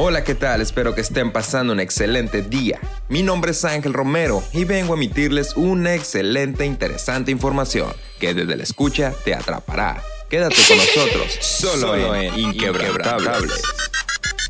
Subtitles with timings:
[0.00, 0.60] Hola, ¿qué tal?
[0.60, 2.78] Espero que estén pasando un excelente día.
[3.08, 8.32] Mi nombre es Ángel Romero y vengo a emitirles una excelente e interesante información que
[8.32, 10.00] desde la escucha te atrapará.
[10.30, 13.60] Quédate con nosotros, solo, en Inquebrantables.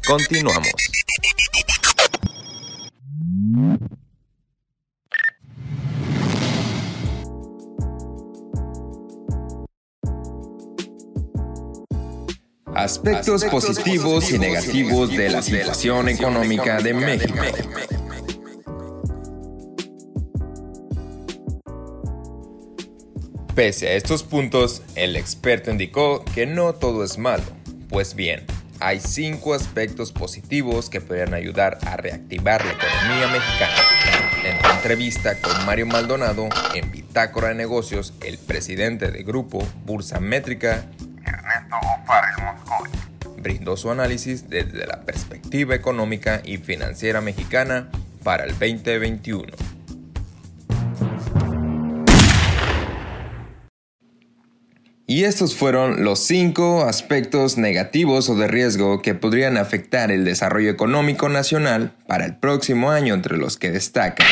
[0.07, 0.88] Continuamos.
[12.79, 17.35] Aspectos, positivos, y negativos de la situación económica de México.
[23.57, 27.43] Pese a estos puntos, el experto indicó que no todo es malo.
[27.89, 28.45] Pues bien,
[28.79, 33.75] hay cinco aspectos positivos que podrían ayudar a reactivar la economía mexicana.
[34.45, 40.21] En tu entrevista con Mario Maldonado en Bitácora de Negocios, el presidente del grupo Bursa
[40.21, 40.87] Métrica,
[43.37, 47.89] Brindó su análisis desde la perspectiva económica y financiera mexicana
[48.25, 49.47] para el 2021.
[55.11, 60.69] Y estos fueron los cinco aspectos negativos o de riesgo que podrían afectar el desarrollo
[60.69, 64.27] económico nacional para el próximo año entre los que destacan.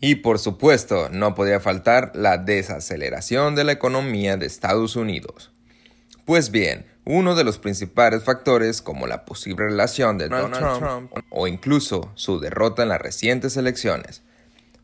[0.00, 5.52] Y por supuesto, no podría faltar la desaceleración de la economía de Estados Unidos.
[6.24, 11.46] Pues bien, uno de los principales factores, como la posible relación de Donald, Trump o
[11.46, 14.22] incluso su derrota en las recientes elecciones,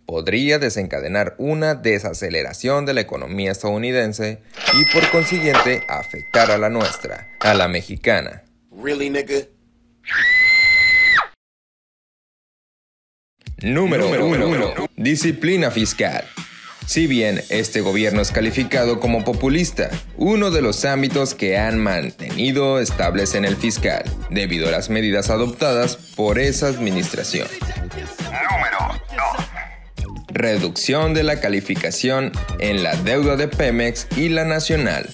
[0.06, 4.42] podría desencadenar una desaceleración de la economía estadounidense
[4.72, 8.42] y por consiguiente afectar a la nuestra, a la mexicana.
[13.64, 14.74] Número 1.
[14.96, 16.24] Disciplina fiscal.
[16.86, 22.78] Si bien este gobierno es calificado como populista, uno de los ámbitos que han mantenido
[22.78, 27.48] estables en el fiscal, debido a las medidas adoptadas por esa administración.
[28.50, 29.00] Número
[29.38, 29.46] 2
[30.34, 35.08] reducción de la calificación en la deuda de Pemex y la nacional.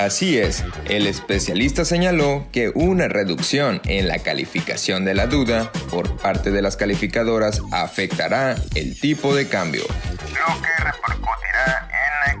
[0.00, 6.16] Así es, el especialista señaló que una reducción en la calificación de la deuda por
[6.16, 12.32] parte de las calificadoras afectará el tipo de cambio, lo que repercutirá en la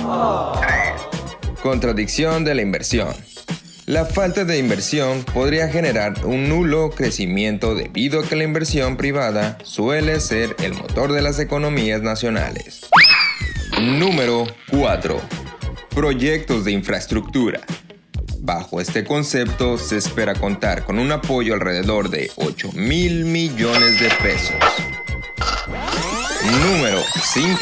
[0.00, 0.62] economía.
[1.52, 1.60] 3.
[1.60, 3.14] Contradicción de la inversión.
[3.84, 9.58] La falta de inversión podría generar un nulo crecimiento debido a que la inversión privada
[9.62, 12.80] suele ser el motor de las economías nacionales.
[13.78, 15.41] Número 4.
[15.94, 17.60] Proyectos de infraestructura.
[18.38, 24.08] Bajo este concepto se espera contar con un apoyo alrededor de 8 mil millones de
[24.22, 24.56] pesos.
[26.62, 26.98] Número
[27.34, 27.58] 5.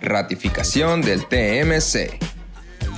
[0.00, 2.18] Ratificación del TMC.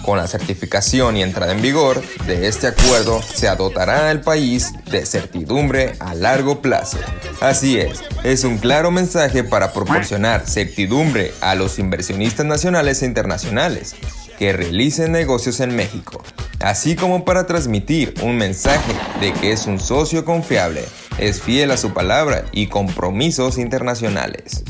[0.05, 5.05] Con la certificación y entrada en vigor de este acuerdo, se dotará al país de
[5.05, 6.99] certidumbre a largo plazo.
[7.41, 13.97] Así es, es un claro mensaje para proporcionar certidumbre a los inversionistas nacionales e internacionales
[14.39, 16.23] que realicen negocios en México,
[16.61, 20.85] así como para transmitir un mensaje de que es un socio confiable,
[21.19, 24.65] es fiel a su palabra y compromisos internacionales.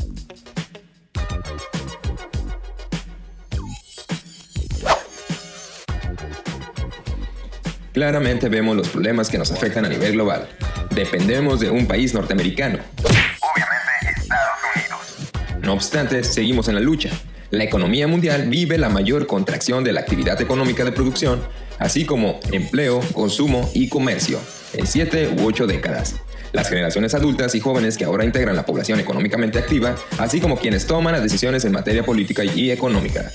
[7.93, 10.47] Claramente vemos los problemas que nos afectan a nivel global.
[10.91, 12.77] Dependemos de un país norteamericano.
[13.03, 15.63] Obviamente Estados Unidos.
[15.63, 17.09] No obstante, seguimos en la lucha.
[17.49, 21.41] La economía mundial vive la mayor contracción de la actividad económica de producción,
[21.79, 24.37] así como empleo, consumo y comercio,
[24.73, 26.15] en siete u ocho décadas.
[26.51, 30.87] Las generaciones adultas y jóvenes que ahora integran la población económicamente activa, así como quienes
[30.87, 33.31] toman las decisiones en materia política y económica.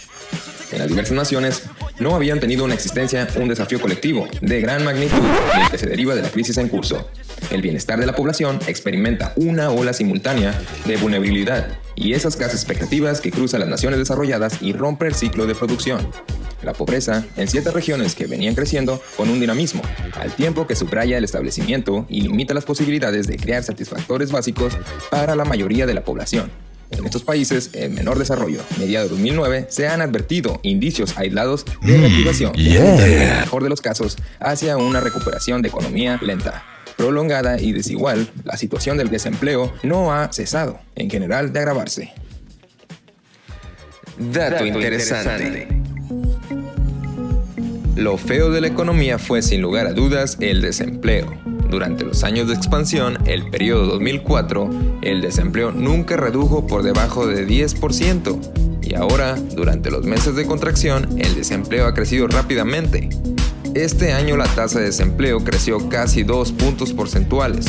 [0.72, 1.62] En las diversas naciones,
[1.98, 5.22] no habían tenido una existencia un desafío colectivo de gran magnitud
[5.70, 7.08] que se deriva de la crisis en curso.
[7.50, 13.20] El bienestar de la población experimenta una ola simultánea de vulnerabilidad y esas casas expectativas
[13.20, 16.06] que cruzan las naciones desarrolladas y rompe el ciclo de producción.
[16.62, 19.82] La pobreza en ciertas regiones que venían creciendo con un dinamismo,
[20.14, 24.76] al tiempo que subraya el establecimiento y limita las posibilidades de crear satisfactores básicos
[25.10, 26.50] para la mayoría de la población.
[26.90, 31.98] En estos países en menor desarrollo, mediados de 2009, se han advertido indicios aislados de
[31.98, 36.64] mm, reactivación, en el mejor de los casos, hacia una recuperación de economía lenta
[36.96, 42.12] prolongada y desigual, la situación del desempleo no ha cesado, en general, de agravarse.
[44.18, 45.68] Dato, interesante.
[47.96, 51.32] Lo feo de la economía fue sin lugar a dudas el desempleo.
[51.68, 54.70] Durante los años de expansión, el periodo 2004,
[55.02, 58.80] el desempleo nunca redujo por debajo de 10%.
[58.82, 63.08] Y ahora, durante los meses de contracción, el desempleo ha crecido rápidamente.
[63.74, 67.64] Este año la tasa de desempleo creció casi dos puntos porcentuales.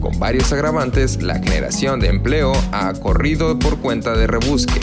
[0.00, 4.80] Con varios agravantes, la generación de empleo ha corrido por cuenta de rebusque.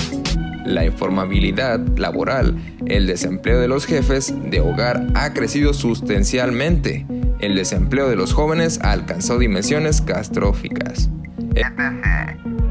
[0.66, 2.56] La informabilidad laboral,
[2.86, 7.06] el desempleo de los jefes de hogar ha crecido sustancialmente.
[7.40, 11.10] El desempleo de los jóvenes alcanzó dimensiones catastróficas.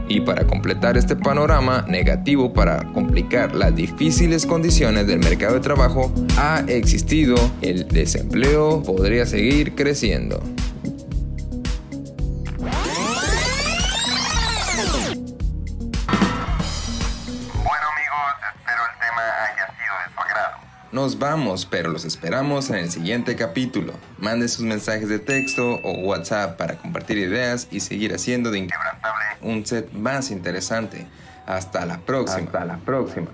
[0.09, 6.12] Y para completar este panorama negativo para complicar las difíciles condiciones del mercado de trabajo,
[6.37, 10.41] ha existido el desempleo podría seguir creciendo.
[20.94, 23.94] Nos vamos, pero los esperamos en el siguiente capítulo.
[24.19, 29.25] Mande sus mensajes de texto o WhatsApp para compartir ideas y seguir haciendo de Inquebrantable
[29.43, 31.08] un set más interesante.
[31.46, 32.46] Hasta la próxima.
[32.46, 33.29] Hasta la próxima.